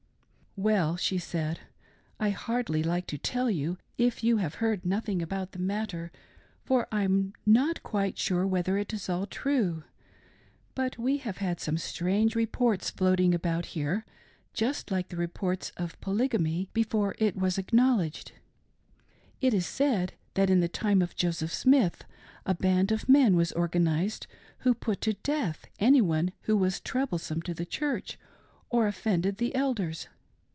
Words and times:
"Well," 0.71 0.97
she 0.97 1.17
said," 1.17 1.61
I 2.19 2.31
hardly 2.31 2.83
like 2.83 3.07
to 3.07 3.17
tell 3.17 3.49
you, 3.49 3.77
if 3.97 4.21
you 4.21 4.35
have 4.37 4.55
heard 4.55 4.85
nothing 4.85 5.21
about 5.21 5.53
the 5.53 5.59
matter, 5.59 6.11
for 6.65 6.89
I'm 6.91 7.31
not 7.45 7.81
quite 7.83 8.17
sure 8.19 8.45
whether 8.45 8.77
it 8.77 8.93
all 9.09 9.23
is 9.23 9.29
true; 9.29 9.85
but 10.75 10.97
we 10.97 11.19
have 11.19 11.37
had 11.37 11.61
some 11.61 11.77
strange 11.77 12.35
reports 12.35 12.89
floating 12.89 13.33
about 13.33 13.67
here, 13.67 14.05
just 14.53 14.91
like 14.91 15.07
the 15.07 15.15
reports 15.15 15.71
of 15.77 15.97
Polygamy, 16.01 16.67
before 16.73 17.15
it 17.17 17.37
was 17.37 17.57
acknowledged. 17.57 18.33
It 19.39 19.53
is 19.53 19.65
said 19.65 20.15
that 20.33 20.49
in 20.49 20.59
the 20.59 20.67
time 20.67 21.01
of 21.01 21.15
Joseph 21.15 21.53
Smith 21.53 22.03
a 22.45 22.55
band 22.55 22.91
of 22.91 23.07
men 23.07 23.37
was 23.37 23.53
organised 23.53 24.27
who 24.59 24.73
put 24.73 24.99
to 24.99 25.13
death 25.13 25.65
any 25.79 26.01
one 26.01 26.33
who 26.41 26.57
was 26.57 26.81
troublesome 26.81 27.41
to 27.43 27.53
the 27.53 27.65
Church 27.65 28.19
or 28.69 28.85
offended 28.85 29.37
the 29.37 29.55
Elders. 29.55 30.07